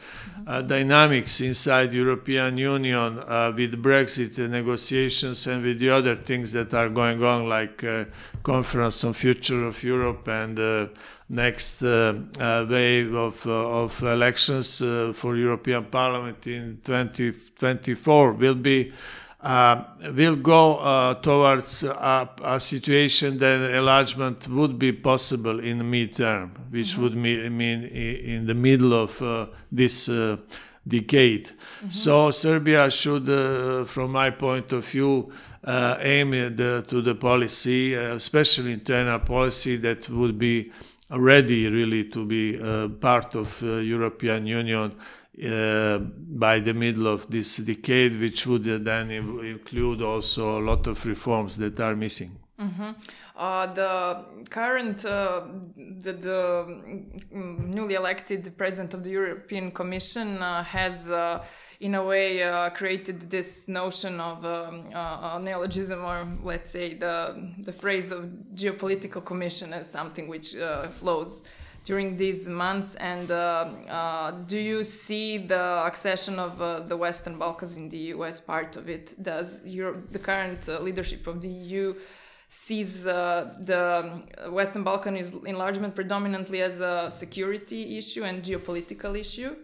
uh, 0.47 0.61
dynamics 0.61 1.41
inside 1.41 1.93
European 1.93 2.57
Union 2.57 3.19
uh, 3.19 3.51
with 3.53 3.83
Brexit 3.83 4.37
negotiations 4.49 5.45
and 5.45 5.61
with 5.61 5.77
the 5.79 5.89
other 5.89 6.15
things 6.15 6.53
that 6.53 6.73
are 6.73 6.87
going 6.87 7.21
on, 7.21 7.49
like 7.49 7.83
uh, 7.83 8.05
conference 8.43 9.03
on 9.03 9.11
future 9.11 9.65
of 9.65 9.83
Europe 9.83 10.25
and 10.29 10.57
uh, 10.57 10.87
next 11.27 11.83
uh, 11.83 12.13
uh, 12.39 12.65
wave 12.69 13.13
of, 13.13 13.45
of 13.45 14.01
elections 14.03 14.77
for 14.79 15.35
European 15.35 15.83
Parliament 15.83 16.47
in 16.47 16.79
2024 16.81 18.31
will 18.31 18.55
be 18.55 18.93
uh, 19.47 19.81
will 20.13 20.35
go 20.35 20.77
uh, 20.77 21.13
towards 21.21 21.83
a, 21.83 22.29
a, 22.43 22.59
situation 22.59 23.37
that 23.37 23.61
enlargement 23.73 24.45
would 24.49 24.77
be 24.77 24.91
possible 24.91 25.61
in 25.61 25.77
the 25.77 25.85
midterm, 25.85 26.49
which 26.69 26.87
mm-hmm. 26.87 27.03
would 27.03 27.15
me- 27.15 27.47
mean 27.47 27.83
in 27.83 28.45
the 28.45 28.53
middle 28.53 28.93
of 28.93 29.21
uh, 29.21 29.45
this 29.71 30.09
uh, 30.09 30.35
decade. 30.85 31.45
Mm-hmm. 31.45 31.89
So 31.89 32.31
Serbia 32.31 32.91
should, 32.91 33.29
uh, 33.29 33.85
from 33.85 34.11
my 34.11 34.31
point 34.31 34.73
of 34.73 34.85
view, 34.85 35.31
uh, 35.63 35.95
aim 36.01 36.31
the, 36.31 36.83
to 36.85 37.01
the 37.01 37.15
policy, 37.15 37.93
especially 37.93 38.73
internal 38.73 39.19
policy, 39.19 39.77
that 39.77 40.09
would 40.09 40.37
be 40.37 40.73
ready 41.09 41.69
really 41.69 42.03
to 42.09 42.25
be 42.25 42.57
part 42.99 43.33
of 43.35 43.61
European 43.61 44.45
Union 44.45 44.93
uh, 45.45 45.99
by 45.99 46.59
the 46.59 46.73
middle 46.73 47.07
of 47.07 47.29
this 47.29 47.57
decade, 47.57 48.15
which 48.15 48.47
would 48.47 48.63
then 48.63 49.11
include 49.11 50.01
also 50.01 50.59
a 50.59 50.61
lot 50.61 50.87
of 50.87 51.05
reforms 51.05 51.57
that 51.57 51.79
are 51.79 51.95
missing. 51.95 52.31
Mm-hmm. 52.59 52.91
Uh, 53.35 53.71
the 53.73 54.25
current, 54.49 55.05
uh, 55.05 55.43
the, 55.99 56.13
the, 56.13 56.65
mm, 57.31 57.67
newly 57.67 57.93
elected 57.93 58.51
president 58.57 58.95
of 58.95 59.03
the 59.03 59.11
European 59.11 59.69
Commission 59.69 60.41
uh, 60.41 60.63
has, 60.63 61.07
uh, 61.11 61.43
in 61.79 61.93
a 61.93 62.03
way, 62.03 62.41
uh, 62.41 62.71
created 62.71 63.29
this 63.29 63.67
notion 63.67 64.19
of 64.19 64.43
um, 64.43 64.85
uh, 64.91 65.37
neologism, 65.37 66.03
or 66.03 66.27
let's 66.43 66.71
say 66.71 66.95
the 66.95 67.51
the 67.59 67.71
phrase 67.71 68.11
of 68.11 68.25
geopolitical 68.55 69.23
commission 69.23 69.71
as 69.71 69.87
something 69.87 70.27
which 70.27 70.55
flows 70.89 71.43
during 71.87 72.17
these 72.17 72.41
months? 72.49 72.95
And 72.95 73.31
uh, 73.31 73.35
uh, 73.99 74.31
do 74.53 74.57
you 74.71 74.83
see 74.83 75.37
the 75.53 75.65
accession 75.89 76.35
of 76.37 76.61
uh, 76.61 76.81
the 76.91 76.97
Western 77.05 77.35
Balkans 77.39 77.77
in 77.77 77.89
the 77.89 78.01
U.S. 78.15 78.41
part 78.41 78.75
of 78.75 78.89
it? 78.89 79.05
Does 79.31 79.65
Europe, 79.65 80.11
the 80.11 80.19
current 80.19 80.61
leadership 80.87 81.25
of 81.27 81.41
the 81.41 81.47
EU 81.47 81.95
sees 82.49 83.07
uh, 83.07 83.53
the 83.71 83.83
Western 84.49 84.83
Balkan 84.83 85.15
enlargement 85.53 85.95
predominantly 85.95 86.61
as 86.61 86.79
a 86.79 87.09
security 87.09 87.97
issue 87.97 88.23
and 88.23 88.43
geopolitical 88.43 89.17
issue? 89.17 89.55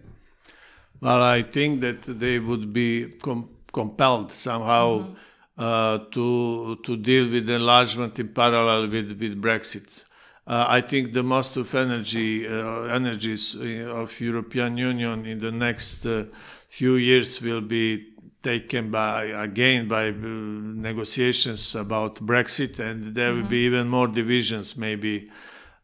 Well, 1.01 1.21
I 1.21 1.43
think 1.43 1.81
that 1.81 2.01
they 2.23 2.39
would 2.39 2.71
be 2.71 2.89
com 3.25 3.39
compelled 3.79 4.29
somehow 4.47 4.87
mm 4.89 5.05
-hmm. 5.05 5.15
uh, 5.65 5.95
to 6.15 6.25
to 6.85 6.91
deal 7.09 7.25
with 7.33 7.45
enlargement 7.61 8.13
in 8.21 8.27
parallel 8.41 8.81
with 8.93 9.09
with 9.21 9.33
Brexit. 9.45 9.89
Uh, 10.45 10.65
I 10.67 10.81
think 10.81 11.13
the 11.13 11.23
most 11.23 11.55
of 11.55 11.73
energy 11.73 12.45
uh, 12.45 12.83
energies 12.83 13.55
uh, 13.55 14.01
of 14.01 14.19
European 14.19 14.77
Union 14.77 15.25
in 15.25 15.39
the 15.39 15.51
next 15.51 16.05
uh, 16.05 16.25
few 16.67 16.95
years 16.95 17.41
will 17.41 17.61
be 17.61 18.07
taken 18.41 18.91
by 18.91 19.23
again 19.23 19.87
by 19.87 20.09
uh, 20.09 20.11
negotiations 20.11 21.75
about 21.75 22.15
Brexit, 22.15 22.79
and 22.79 23.15
there 23.15 23.31
mm-hmm. 23.31 23.43
will 23.43 23.49
be 23.49 23.65
mm-hmm. 23.65 23.75
even 23.75 23.87
more 23.87 24.07
divisions 24.07 24.77
maybe. 24.77 25.29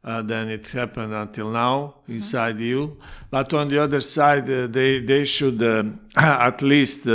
Uh, 0.01 0.21
than 0.21 0.47
it 0.47 0.65
happened 0.69 1.13
until 1.13 1.49
now 1.51 1.93
mm-hmm. 2.03 2.13
inside 2.13 2.57
EU. 2.57 2.89
But 3.29 3.53
on 3.53 3.67
the 3.67 3.79
other 3.83 3.99
side, 3.99 4.45
they 4.45 5.01
they 5.01 5.25
should 5.25 5.61
at 6.15 6.61
least 6.61 7.05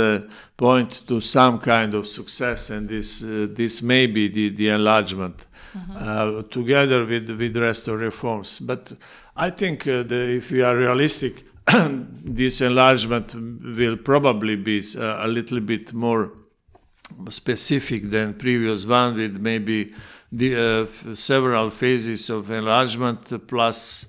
point 0.55 1.01
to 1.07 1.19
some 1.19 1.57
kind 1.57 1.95
of 1.95 2.05
success, 2.05 2.69
and 2.69 2.87
this 2.87 3.23
this 3.25 3.81
may 3.81 4.05
be 4.05 4.27
the, 4.27 4.49
the 4.49 4.67
enlargement. 4.69 5.44
Uh, 5.95 6.41
together 6.43 7.05
with 7.05 7.29
with 7.29 7.57
rest 7.57 7.87
of 7.87 7.99
reforms. 7.99 8.59
But 8.59 8.93
I 9.35 9.49
think 9.49 9.87
uh, 9.87 10.03
the, 10.03 10.37
if 10.37 10.51
we 10.51 10.61
are 10.61 10.75
realistic, 10.75 11.43
this 12.23 12.61
enlargement 12.61 13.35
will 13.35 13.97
probably 13.97 14.55
be 14.55 14.81
uh, 14.97 15.25
a 15.25 15.27
little 15.27 15.59
bit 15.59 15.93
more 15.93 16.31
specific 17.29 18.09
than 18.09 18.33
previous 18.33 18.85
one, 18.85 19.15
with 19.15 19.37
maybe 19.37 19.93
the 20.31 20.55
uh, 20.55 21.15
several 21.15 21.69
phases 21.69 22.29
of 22.29 22.49
enlargement 22.51 23.47
plus 23.47 24.07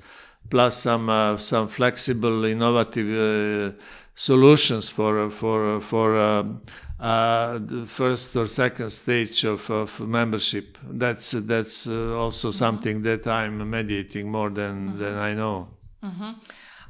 plus 0.48 0.76
some 0.76 1.36
some 1.38 1.66
flexible, 1.66 2.44
innovative 2.44 3.74
solutions 4.14 4.88
for 4.88 5.30
for 5.30 5.80
for 5.80 6.16
um, 6.18 6.62
uh, 6.98 7.58
the 7.58 7.86
first 7.86 8.34
or 8.36 8.46
second 8.46 8.90
stage 8.90 9.44
of, 9.44 9.70
of 9.70 10.00
membership. 10.00 10.78
That's 10.88 11.32
that's 11.32 11.86
uh, 11.86 12.16
also 12.16 12.48
mm-hmm. 12.48 12.54
something 12.54 13.02
that 13.02 13.26
I'm 13.26 13.68
mediating 13.68 14.30
more 14.30 14.50
than 14.50 14.88
mm-hmm. 14.88 14.98
than 14.98 15.14
I 15.18 15.34
know. 15.34 15.68
Mm-hmm. 16.02 16.32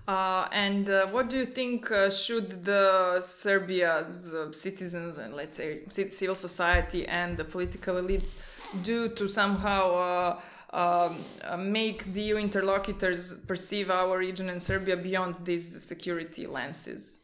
Uh, 0.07 0.47
and 0.53 0.89
uh, 0.89 1.09
what 1.09 1.29
do 1.29 1.37
you 1.37 1.47
think 1.47 1.91
uh, 1.91 2.09
should 2.09 2.65
the 2.65 3.21
Serbia's 3.21 4.33
uh, 4.33 4.53
citizens 4.53 5.19
and 5.19 5.35
let's 5.35 5.57
say 5.57 5.81
civil 5.89 6.37
society 6.37 7.05
and 7.09 7.37
the 7.37 7.45
political 7.45 7.97
elites 7.97 8.37
do 8.85 9.09
to 9.09 9.27
somehow 9.27 10.39
um, 10.73 11.25
make 11.59 12.13
the 12.13 12.21
EU 12.21 12.37
interlocutors 12.37 13.35
perceive 13.49 13.91
our 13.91 14.17
region 14.17 14.49
and 14.49 14.63
Serbia 14.63 14.97
beyond 14.97 15.45
these 15.45 15.83
security 15.83 16.47
lenses? 16.47 17.19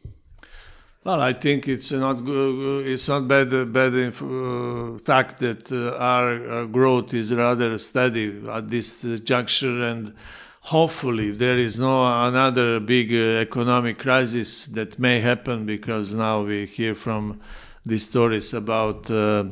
Well, 1.05 1.21
I 1.21 1.33
think 1.33 1.67
it's 1.67 1.91
not 1.91 2.25
good, 2.25 2.87
it's 2.87 3.09
not 3.09 3.27
bad 3.27 3.51
bad 3.73 3.93
uh, 3.93 4.99
fact 4.99 5.41
that 5.41 5.73
uh, 5.73 5.97
our, 5.97 6.49
our, 6.49 6.67
growth 6.67 7.13
is 7.13 7.35
rather 7.35 7.77
steady 7.79 8.41
at 8.49 8.71
this 8.71 9.03
juncture 9.25 9.83
and 9.83 10.15
hopefully 10.61 11.33
there 11.33 11.59
is 11.59 11.81
no 11.81 12.07
another 12.29 12.79
big 12.79 13.13
uh, 13.13 13.41
economic 13.41 13.99
crisis 13.99 14.67
that 14.67 14.97
may 15.01 15.19
happen 15.19 15.67
because 15.67 16.15
now 16.15 16.43
we 16.43 16.67
hear 16.67 16.95
from 16.95 17.41
the 17.85 17.99
stories 17.99 18.55
about 18.55 19.11
uh, 19.11 19.43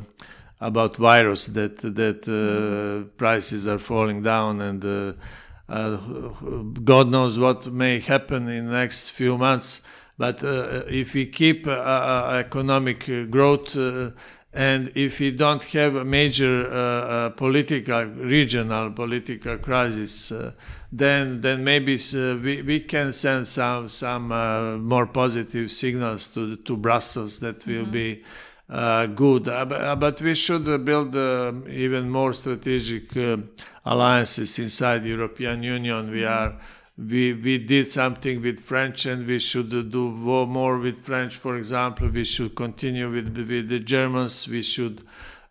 about 0.61 0.95
virus 0.95 1.47
that 1.47 1.79
that 1.79 2.21
uh, 2.29 3.03
prices 3.17 3.67
are 3.67 3.79
falling 3.79 4.23
down 4.23 4.61
and 4.61 4.85
uh, 4.85 5.11
uh, 5.67 5.97
God 6.83 7.09
knows 7.09 7.37
what 7.37 7.67
may 7.67 7.99
happen 7.99 8.47
in 8.47 8.67
the 8.67 8.71
next 8.71 9.09
few 9.09 9.37
months. 9.37 9.81
But 10.21 10.43
uh, 10.43 10.83
if 10.87 11.07
we 11.15 11.25
keep 11.25 11.65
economic 11.65 12.99
growth 13.31 13.75
and 14.53 14.91
if 14.95 15.19
we 15.19 15.31
don't 15.31 15.63
have 15.63 15.95
a 15.95 16.03
major 16.03 16.69
uh, 16.69 16.75
uh, 16.75 17.29
political, 17.29 18.03
regional 18.03 18.91
political 18.91 19.57
crisis, 19.57 20.31
uh, 20.31 20.51
then 20.91 21.39
then 21.39 21.63
maybe 21.63 21.95
uh, 21.95 22.35
we, 22.35 22.61
we 22.61 22.81
can 22.81 23.13
send 23.13 23.47
some 23.47 23.87
some 23.87 24.31
uh, 24.31 24.77
more 24.77 25.07
positive 25.07 25.71
signals 25.71 26.27
to 26.27 26.57
to 26.57 26.75
Brussels 26.75 27.39
that 27.39 27.65
will 27.65 27.83
mm-hmm. 27.83 27.91
be 27.91 28.23
uh, 28.69 29.05
good. 29.05 29.45
but 29.45 30.21
we 30.21 30.35
should 30.35 30.65
build 30.83 31.15
even 31.69 32.09
more 32.09 32.33
strategic 32.33 33.15
alliances 33.85 34.59
inside 34.59 35.03
the 35.05 35.11
European 35.11 35.63
Union. 35.63 36.11
We 36.11 36.21
mm-hmm. 36.21 36.27
are 36.27 36.59
we 37.09 37.33
we 37.33 37.57
did 37.57 37.91
something 37.91 38.41
with 38.41 38.59
French 38.59 39.05
and 39.05 39.25
we 39.25 39.39
should 39.39 39.69
do 39.69 40.11
more 40.45 40.77
with 40.77 40.99
French. 40.99 41.35
For 41.35 41.55
example, 41.55 42.09
we 42.09 42.23
should 42.23 42.55
continue 42.55 43.09
with 43.09 43.35
with 43.37 43.69
the 43.69 43.79
Germans. 43.79 44.47
We 44.47 44.61
should 44.61 45.01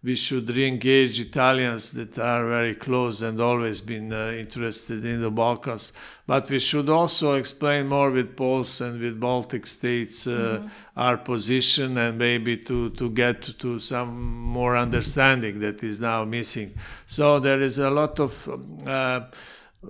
we 0.03 0.15
should 0.15 0.49
re-engage 0.49 1.21
Italians 1.21 1.91
that 1.91 2.19
are 2.19 2.47
very 2.49 2.75
close 2.75 3.21
and 3.21 3.39
always 3.39 3.83
been 3.83 4.11
uh, 4.13 4.31
interested 4.31 5.05
in 5.05 5.21
the 5.21 5.31
Balkans. 5.31 5.93
But 6.27 6.49
we 6.49 6.59
should 6.59 6.89
also 6.89 7.35
explain 7.35 7.89
more 7.89 8.11
with 8.11 8.35
Poles 8.35 8.81
and 8.81 8.99
with 8.99 9.21
Baltic 9.21 9.67
states 9.67 10.27
uh, 10.27 10.31
mm-hmm. 10.31 10.69
our 10.97 11.19
position 11.19 11.99
and 11.99 12.17
maybe 12.17 12.57
to, 12.59 12.91
to 12.91 13.11
get 13.11 13.43
to 13.43 13.79
some 13.79 14.33
more 14.43 14.75
understanding 14.75 15.61
that 15.61 15.83
is 15.83 16.01
now 16.01 16.25
missing. 16.25 16.73
So 17.05 17.39
there 17.39 17.61
is 17.61 17.79
a 17.79 17.91
lot 17.91 18.19
of 18.21 18.49
uh, 18.87 19.21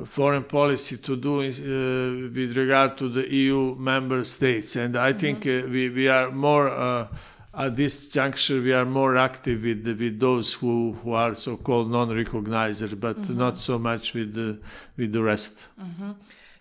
foreign 0.05 0.45
policy 0.45 0.97
to 0.99 1.17
do 1.17 1.41
uh, 1.41 2.31
with 2.33 2.57
regard 2.57 2.97
to 2.99 3.09
the 3.09 3.33
EU 3.35 3.75
member 3.77 4.23
states. 4.25 4.77
And 4.77 4.97
I 4.97 5.11
mm-hmm. 5.11 5.19
think 5.19 5.47
uh, 5.47 5.69
we, 5.69 5.89
we 5.89 6.09
are 6.09 6.31
more, 6.31 6.69
uh, 6.69 7.09
at 7.53 7.75
this 7.75 8.09
juncture, 8.09 8.61
we 8.61 8.73
are 8.73 8.85
more 8.85 9.17
active 9.17 9.63
with, 9.63 9.85
with 9.87 10.21
those 10.21 10.55
who, 10.55 10.93
who 11.03 11.13
are 11.13 11.35
so 11.35 11.57
called 11.57 11.91
non 11.91 12.09
recognizers, 12.09 12.99
but 12.99 13.21
mm-hmm. 13.21 13.39
not 13.39 13.57
so 13.57 13.79
much 13.79 14.15
with 14.15 14.35
the, 14.35 14.59
with 14.97 15.13
the 15.13 15.23
rest. 15.23 15.69
Mm-hmm. 15.81 16.13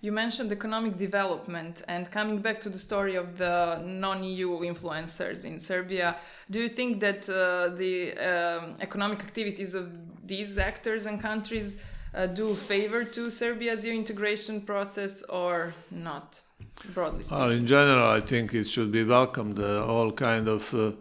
You 0.02 0.14
mentioned 0.14 0.50
economic 0.54 0.98
development 0.98 1.82
and 1.90 2.10
coming 2.10 2.40
back 2.40 2.62
to 2.62 2.70
the 2.70 2.80
story 2.80 3.16
of 3.16 3.38
the 3.38 3.82
non 3.84 4.24
EU 4.24 4.62
influencers 4.62 5.44
in 5.44 5.60
Serbia, 5.60 6.16
do 6.50 6.60
you 6.60 6.70
think 6.70 7.02
that 7.02 7.30
uh, 7.30 7.76
the 7.76 8.14
um, 8.14 8.76
economic 8.80 9.20
activities 9.20 9.76
of 9.76 9.92
these 10.26 10.58
actors 10.58 11.06
and 11.06 11.22
countries 11.22 11.76
uh, 12.14 12.28
do 12.28 12.56
favor 12.56 13.04
to 13.04 13.30
Serbia's 13.30 13.86
EU 13.86 13.94
integration 13.94 14.62
process 14.62 15.22
or 15.24 15.74
not, 15.92 16.42
broadly 16.94 17.24
speaking? 17.24 17.40
Well, 17.40 17.54
in 17.54 17.68
general, 17.68 18.10
I 18.10 18.22
think 18.22 18.54
it 18.54 18.68
should 18.68 18.92
be 18.92 19.04
welcomed. 19.04 19.60
Uh, 19.60 19.86
all 19.86 20.12
kind 20.12 20.48
of 20.48 20.74
uh, 20.74 20.92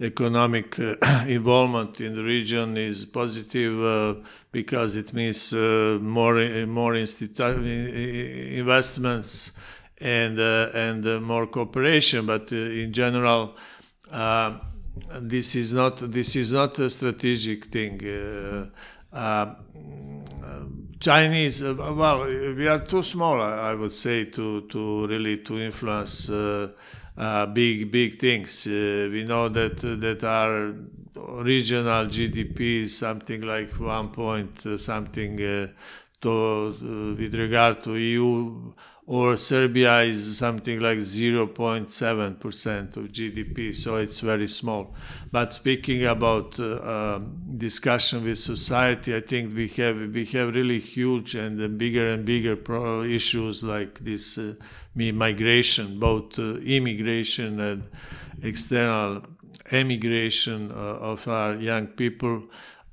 economic 0.00 0.78
uh, 0.78 0.96
involvement 1.26 2.00
in 2.00 2.14
the 2.14 2.22
region 2.22 2.76
is 2.76 3.06
positive 3.06 3.82
uh, 3.82 4.14
because 4.52 4.96
it 4.96 5.12
means 5.12 5.52
uh, 5.52 5.98
more 6.00 6.66
more 6.66 6.94
investments 8.56 9.52
and 9.98 10.38
and 10.38 11.22
more 11.22 11.46
cooperation. 11.46 12.26
But 12.26 12.52
in 12.52 12.92
general. 12.92 13.56
this 15.20 15.54
is 15.54 15.74
not 15.74 15.98
this 16.10 16.36
is 16.36 16.52
not 16.52 16.78
a 16.78 16.88
strategic 16.88 17.66
thing. 17.66 18.00
Uh, 19.12 19.54
Chinese, 20.98 21.62
uh, 21.62 21.74
well, 21.74 22.24
we 22.24 22.66
are 22.68 22.80
too 22.80 23.02
small, 23.02 23.40
I 23.40 23.74
would 23.74 23.92
say, 23.92 24.24
to 24.26 24.62
to 24.62 25.06
really 25.06 25.38
to 25.38 25.58
influence 25.58 26.30
uh, 26.30 26.68
uh, 27.16 27.46
big 27.46 27.90
big 27.90 28.18
things. 28.18 28.66
Uh, 28.66 29.08
we 29.10 29.24
know 29.24 29.48
that 29.48 29.78
that 29.78 30.24
our 30.24 30.74
regional 31.42 32.06
GDP 32.06 32.82
is 32.82 32.96
something 32.96 33.42
like 33.42 33.70
one 33.78 34.08
point 34.10 34.64
something 34.78 35.36
to 36.20 37.14
with 37.18 37.34
regard 37.34 37.82
to 37.84 37.96
EU 37.96 38.72
or 39.06 39.36
Serbia 39.36 40.00
is 40.00 40.36
something 40.36 40.80
like 40.80 40.98
0.7% 40.98 42.96
of 42.96 43.04
GDP, 43.04 43.72
so 43.72 43.96
it's 43.98 44.18
very 44.18 44.48
small. 44.48 44.96
But 45.30 45.52
speaking 45.52 46.04
about 46.06 46.58
uh, 46.58 46.80
um, 47.14 47.36
discussion 47.56 48.24
with 48.24 48.38
society, 48.38 49.14
I 49.14 49.20
think 49.20 49.54
we 49.54 49.68
have 49.68 49.96
we 50.12 50.24
have 50.24 50.52
really 50.52 50.80
huge 50.80 51.36
and 51.36 51.78
bigger 51.78 52.10
and 52.10 52.24
bigger 52.24 52.56
issues 53.04 53.62
like 53.62 54.00
this 54.00 54.38
uh, 54.38 54.54
migration, 54.94 56.00
both 56.00 56.36
uh, 56.40 56.56
immigration 56.56 57.60
and 57.60 57.84
external 58.42 59.22
emigration 59.70 60.72
uh, 60.72 60.74
of 60.74 61.28
our 61.28 61.54
young 61.54 61.86
people 61.86 62.42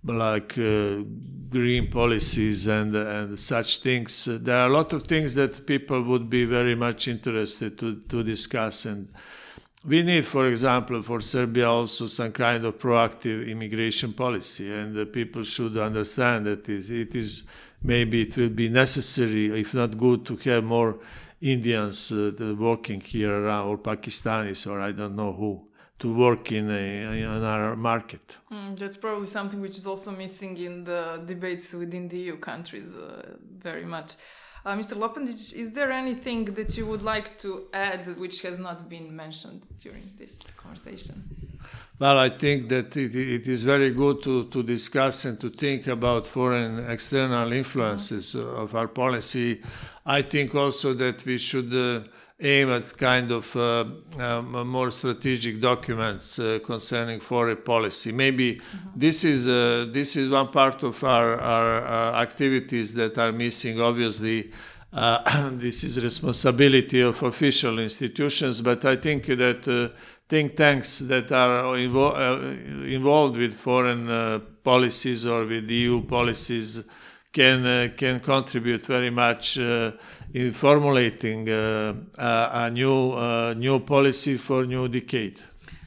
like 0.05 0.57
uh, 0.57 1.03
green 1.49 1.89
policies 1.89 2.67
and 2.67 2.95
and 2.95 3.39
such 3.39 3.77
things. 3.77 4.25
There 4.25 4.57
are 4.57 4.67
a 4.67 4.73
lot 4.73 4.93
of 4.93 5.03
things 5.03 5.35
that 5.35 5.65
people 5.65 6.01
would 6.01 6.29
be 6.29 6.45
very 6.45 6.75
much 6.75 7.07
interested 7.07 7.77
to 7.79 7.95
to 8.09 8.23
discuss 8.23 8.85
and. 8.85 9.07
We 9.85 10.01
need, 10.01 10.23
for 10.25 10.47
example, 10.47 11.01
for 11.01 11.19
Serbia 11.19 11.69
also 11.69 12.07
some 12.07 12.31
kind 12.31 12.63
of 12.63 12.79
proactive 12.79 13.45
immigration 13.49 14.13
policy, 14.13 14.71
and 14.71 14.97
uh, 14.97 15.03
people 15.03 15.43
should 15.43 15.75
understand 15.75 16.45
that 16.45 16.69
it 16.69 17.13
is 17.13 17.43
maybe 17.81 18.21
it 18.21 18.37
will 18.37 18.47
be 18.55 18.69
necessary, 18.69 19.59
if 19.59 19.73
not 19.73 19.97
good, 19.97 20.25
to 20.27 20.37
have 20.37 20.63
more 20.63 20.99
Indians 21.41 22.13
uh, 22.13 22.31
working 22.57 23.01
here 23.01 23.33
around, 23.33 23.67
or 23.67 23.77
Pakistanis, 23.77 24.65
or 24.65 24.79
I 24.79 24.93
don't 24.93 25.17
know 25.17 25.33
who 25.33 25.67
to 26.03 26.13
work 26.13 26.51
in, 26.51 26.69
a, 26.69 26.83
in 27.23 27.43
our 27.45 27.77
market. 27.77 28.35
Mm, 28.51 28.77
that's 28.77 28.97
probably 28.97 29.25
something 29.25 29.61
which 29.61 29.77
is 29.77 29.87
also 29.87 30.11
missing 30.11 30.57
in 30.57 30.83
the 30.83 31.23
debates 31.25 31.73
within 31.73 32.09
the 32.09 32.19
EU 32.25 32.35
countries 32.35 32.93
uh, 32.93 33.37
very 33.69 33.85
much. 33.85 34.09
Uh, 34.65 34.75
Mr. 34.75 34.95
Lopandic, 34.97 35.53
is 35.63 35.71
there 35.71 35.91
anything 35.93 36.43
that 36.59 36.77
you 36.77 36.85
would 36.85 37.03
like 37.03 37.37
to 37.37 37.49
add 37.73 38.01
which 38.17 38.41
has 38.41 38.59
not 38.59 38.89
been 38.89 39.15
mentioned 39.15 39.61
during 39.79 40.11
this 40.17 40.41
conversation? 40.57 41.15
Well, 41.97 42.19
I 42.19 42.31
think 42.31 42.67
that 42.67 42.97
it, 42.97 43.15
it 43.15 43.47
is 43.47 43.63
very 43.63 43.91
good 43.91 44.21
to, 44.23 44.47
to 44.47 44.61
discuss 44.61 45.23
and 45.23 45.39
to 45.39 45.49
think 45.49 45.87
about 45.87 46.27
foreign 46.27 46.79
external 46.95 47.53
influences 47.53 48.35
mm-hmm. 48.35 48.61
of 48.63 48.75
our 48.75 48.89
policy. 48.89 49.61
I 50.05 50.21
think 50.21 50.53
also 50.53 50.93
that 50.95 51.23
we 51.25 51.37
should. 51.37 51.73
Uh, 51.73 52.09
aim 52.43 52.69
at 52.69 52.95
kind 52.97 53.31
of 53.31 53.55
uh, 53.55 53.85
um, 54.19 54.67
more 54.67 54.91
strategic 54.91 55.61
documents 55.61 56.37
uh, 56.39 56.59
concerning 56.63 57.19
foreign 57.19 57.57
policy. 57.57 58.11
Maybe 58.11 58.55
mm-hmm. 58.55 58.89
this 58.95 59.23
is 59.23 59.47
uh, 59.47 59.87
this 59.91 60.15
is 60.15 60.29
one 60.29 60.49
part 60.49 60.83
of 60.83 61.03
our, 61.03 61.39
our 61.39 61.85
uh, 61.85 62.21
activities 62.21 62.93
that 62.95 63.17
are 63.17 63.31
missing. 63.31 63.79
Obviously, 63.79 64.51
uh, 64.91 65.49
this 65.53 65.83
is 65.85 66.03
responsibility 66.03 66.99
of 66.99 67.23
official 67.23 67.79
institutions, 67.79 68.61
but 68.61 68.83
I 68.83 68.97
think 68.97 69.25
that 69.27 69.67
uh, 69.67 69.95
think 70.27 70.55
tanks 70.55 70.99
that 70.99 71.31
are 71.31 71.63
invo- 71.75 72.91
involved 72.91 73.37
with 73.37 73.53
foreign 73.53 74.41
policies 74.63 75.25
or 75.25 75.45
with 75.45 75.69
EU 75.69 76.01
policies 76.05 76.83
can 77.33 77.91
can 77.97 78.19
contribute 78.19 78.85
very 78.85 79.09
much 79.09 79.57
in 79.57 80.51
formulating 80.51 81.49
uh, 81.49 81.93
a, 82.17 82.49
a, 82.53 82.69
new 82.69 83.11
uh, 83.11 83.53
new 83.53 83.79
policy 83.79 84.37
for 84.37 84.65
new 84.65 84.87
decade. 84.87 85.41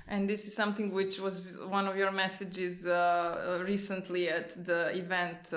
And 0.08 0.28
this 0.28 0.46
is 0.46 0.54
something 0.54 0.92
which 0.92 1.18
was 1.18 1.58
one 1.68 1.86
of 1.88 1.96
your 1.96 2.12
messages 2.12 2.86
uh, 2.86 3.64
recently 3.66 4.28
at 4.28 4.64
the 4.64 4.96
event 4.96 5.52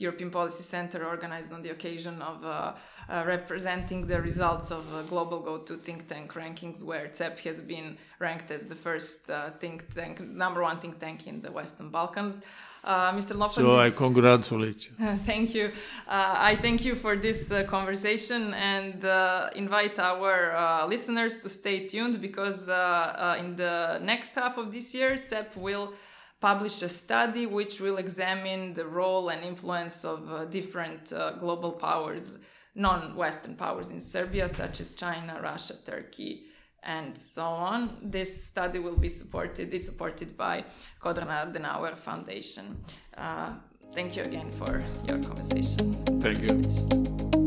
European 0.00 0.30
Policy 0.30 0.62
Center 0.62 1.06
organized 1.06 1.52
on 1.52 1.62
the 1.62 1.70
occasion 1.70 2.22
of 2.22 2.42
uh, 2.42 2.72
uh, 3.08 3.22
representing 3.26 4.06
the 4.06 4.20
results 4.20 4.70
of 4.70 4.92
uh, 4.92 5.02
Global 5.02 5.40
Go-To 5.40 5.76
think 5.76 6.08
tank 6.08 6.32
rankings, 6.32 6.82
where 6.82 7.10
CEP 7.12 7.38
has 7.40 7.60
been 7.60 7.98
ranked 8.18 8.50
as 8.50 8.66
the 8.66 8.74
first 8.74 9.28
uh, 9.28 9.50
think 9.50 9.94
tank, 9.94 10.20
number 10.20 10.62
one 10.62 10.78
think 10.78 10.98
tank 10.98 11.26
in 11.26 11.42
the 11.42 11.52
Western 11.52 11.90
Balkans. 11.90 12.40
Uh, 12.82 13.12
Mr. 13.12 13.36
Lopan. 13.36 13.52
So 13.52 13.76
I 13.76 13.90
congratulate 13.90 14.88
you. 14.88 15.18
thank 15.26 15.54
you. 15.54 15.66
Uh, 16.08 16.34
I 16.38 16.56
thank 16.56 16.82
you 16.82 16.94
for 16.94 17.14
this 17.14 17.50
uh, 17.50 17.64
conversation 17.64 18.54
and 18.54 19.04
uh, 19.04 19.50
invite 19.54 19.98
our 19.98 20.56
uh, 20.56 20.86
listeners 20.86 21.36
to 21.42 21.50
stay 21.50 21.86
tuned 21.86 22.22
because 22.22 22.70
uh, 22.70 23.36
in 23.38 23.56
the 23.56 23.98
next 24.02 24.34
half 24.34 24.56
of 24.56 24.72
this 24.72 24.94
year, 24.94 25.20
CEP 25.22 25.56
will 25.56 25.92
publish 26.40 26.80
a 26.80 26.88
study 26.88 27.44
which 27.44 27.80
will 27.80 27.98
examine 27.98 28.72
the 28.72 28.86
role 28.86 29.28
and 29.28 29.44
influence 29.44 30.02
of 30.02 30.50
different 30.50 31.12
global 31.38 31.72
powers, 31.72 32.38
non 32.74 33.14
Western 33.14 33.56
powers 33.56 33.90
in 33.90 34.00
Serbia, 34.00 34.48
such 34.48 34.80
as 34.80 34.92
China, 34.92 35.38
Russia, 35.42 35.74
Turkey 35.84 36.46
and 36.82 37.16
so 37.16 37.44
on. 37.44 37.96
This 38.02 38.44
study 38.44 38.78
will 38.78 38.96
be 38.96 39.08
supported 39.08 39.72
is 39.74 39.84
supported 39.84 40.36
by 40.36 40.62
Konrad 41.00 41.52
Adenauer 41.54 41.96
Foundation. 41.96 42.84
Uh, 43.16 43.52
thank 43.92 44.16
you 44.16 44.22
again 44.22 44.50
for 44.52 44.82
your 45.08 45.22
conversation. 45.22 45.94
Thank 46.20 46.42
you. 46.42 47.39